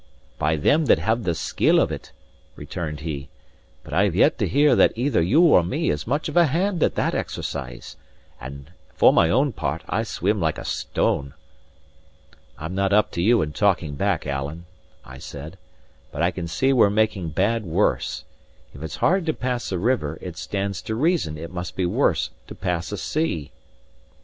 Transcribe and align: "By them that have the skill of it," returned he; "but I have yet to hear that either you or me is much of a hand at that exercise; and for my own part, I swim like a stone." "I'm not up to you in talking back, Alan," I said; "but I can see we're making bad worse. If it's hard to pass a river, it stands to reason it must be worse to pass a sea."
"By 0.39 0.55
them 0.55 0.87
that 0.87 0.97
have 0.97 1.25
the 1.25 1.35
skill 1.35 1.79
of 1.79 1.91
it," 1.91 2.11
returned 2.55 3.01
he; 3.01 3.29
"but 3.83 3.93
I 3.93 4.05
have 4.05 4.15
yet 4.15 4.39
to 4.39 4.47
hear 4.47 4.75
that 4.75 4.93
either 4.95 5.21
you 5.21 5.41
or 5.43 5.63
me 5.63 5.91
is 5.91 6.07
much 6.07 6.27
of 6.27 6.35
a 6.35 6.47
hand 6.47 6.81
at 6.81 6.95
that 6.95 7.13
exercise; 7.13 7.97
and 8.39 8.71
for 8.95 9.13
my 9.13 9.29
own 9.29 9.51
part, 9.51 9.83
I 9.87 10.01
swim 10.01 10.41
like 10.41 10.57
a 10.57 10.65
stone." 10.65 11.35
"I'm 12.57 12.73
not 12.73 12.93
up 12.93 13.11
to 13.11 13.21
you 13.21 13.43
in 13.43 13.53
talking 13.53 13.93
back, 13.93 14.25
Alan," 14.25 14.65
I 15.05 15.19
said; 15.19 15.59
"but 16.11 16.23
I 16.23 16.31
can 16.31 16.47
see 16.47 16.73
we're 16.73 16.89
making 16.89 17.29
bad 17.29 17.63
worse. 17.63 18.23
If 18.73 18.81
it's 18.81 18.95
hard 19.05 19.27
to 19.27 19.33
pass 19.33 19.71
a 19.71 19.77
river, 19.77 20.17
it 20.19 20.35
stands 20.35 20.81
to 20.81 20.95
reason 20.95 21.37
it 21.37 21.53
must 21.53 21.75
be 21.75 21.85
worse 21.85 22.31
to 22.47 22.55
pass 22.55 22.91
a 22.91 22.97
sea." 22.97 23.51